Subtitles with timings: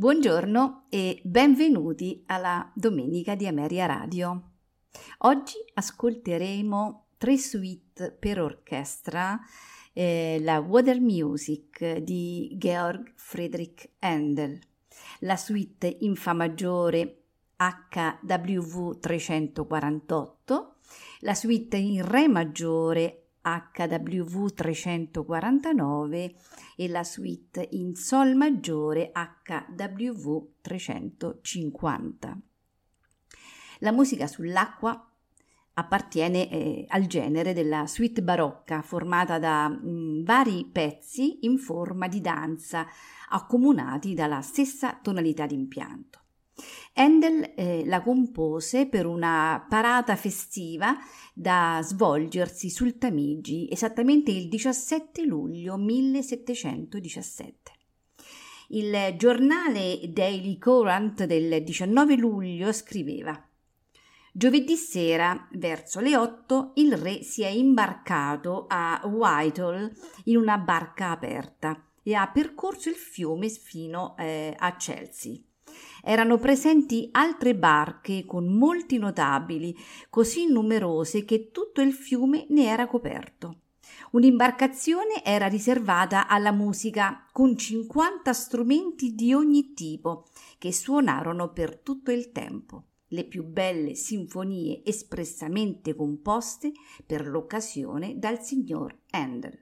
[0.00, 4.52] Buongiorno e benvenuti alla Domenica di Ameria Radio.
[5.18, 9.38] Oggi ascolteremo tre suite per orchestra,
[9.92, 14.58] eh, la Water Music di Georg Friedrich Handel,
[15.18, 17.24] la suite in Fa maggiore
[17.58, 20.76] HWV 348,
[21.18, 26.34] la suite in Re maggiore HWV 349
[26.76, 32.38] e la suite in Sol maggiore HWV 350.
[33.80, 35.10] La musica sull'acqua
[35.74, 42.20] appartiene eh, al genere della suite barocca formata da mh, vari pezzi in forma di
[42.20, 42.86] danza
[43.30, 46.19] accomunati dalla stessa tonalità d'impianto.
[46.94, 50.96] Handel eh, la compose per una parata festiva
[51.34, 57.72] da svolgersi sul Tamigi esattamente il 17 luglio 1717.
[58.68, 63.44] Il giornale Daily Courant del 19 luglio scriveva
[64.32, 69.92] Giovedì sera, verso le 8, il re si è imbarcato a Whitehall
[70.24, 75.40] in una barca aperta e ha percorso il fiume fino eh, a Chelsea.
[76.02, 79.76] Erano presenti altre barche con molti notabili,
[80.08, 83.56] così numerose che tutto il fiume ne era coperto.
[84.12, 90.26] Un'imbarcazione era riservata alla musica con 50 strumenti di ogni tipo
[90.58, 96.72] che suonarono per tutto il tempo le più belle sinfonie espressamente composte
[97.04, 99.58] per l'occasione dal signor Handel.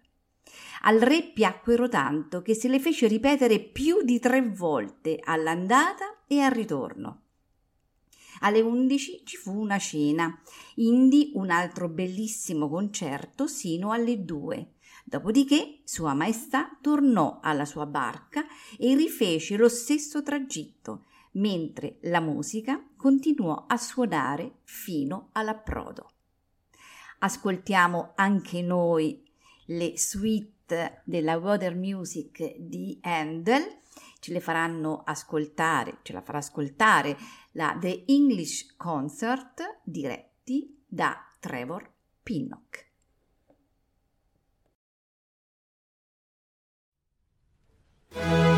[0.82, 6.40] Al re piacquero tanto che se le fece ripetere più di tre volte all'andata e
[6.40, 7.22] al ritorno.
[8.40, 10.40] Alle undici ci fu una cena,
[10.76, 14.74] indi un altro bellissimo concerto sino alle due.
[15.04, 18.44] Dopodiché Sua Maestà tornò alla sua barca
[18.78, 26.10] e rifece lo stesso tragitto, mentre la musica continuò a suonare fino all'approdo.
[27.20, 29.27] Ascoltiamo anche noi
[29.68, 33.62] le suite della Water Music di Handel,
[34.20, 37.16] ce le faranno ascoltare, ce la farà ascoltare
[37.52, 41.90] la The English Concert diretti da Trevor
[42.22, 42.86] Pinnock.
[48.10, 48.57] thank